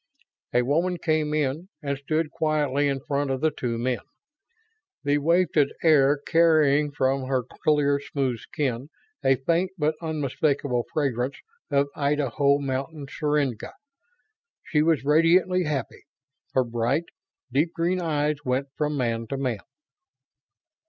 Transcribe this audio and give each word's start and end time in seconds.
A 0.51 0.63
woman 0.63 0.97
came 0.97 1.31
in 1.31 1.69
and 1.83 1.95
stood 1.95 2.31
quietly 2.31 2.87
in 2.87 3.01
front 3.01 3.29
of 3.29 3.39
the 3.39 3.51
two 3.51 3.77
men, 3.77 3.99
the 5.03 5.19
wafted 5.19 5.71
air 5.83 6.17
carrying 6.17 6.89
from 6.91 7.25
her 7.27 7.43
clear, 7.43 7.99
smooth 7.99 8.39
skin 8.39 8.89
a 9.23 9.35
faint 9.35 9.69
but 9.77 9.93
unmistakable 10.01 10.87
fragrance 10.91 11.37
of 11.69 11.87
Idaho 11.95 12.57
mountain 12.57 13.05
syringa. 13.09 13.73
She 14.63 14.81
was 14.81 15.05
radiantly 15.05 15.65
happy; 15.65 16.05
her 16.53 16.63
bright, 16.63 17.05
deep 17.51 17.71
green 17.71 18.01
eyes 18.01 18.37
went 18.43 18.69
from 18.75 18.97
man 18.97 19.27
to 19.27 19.37
man. 19.37 19.59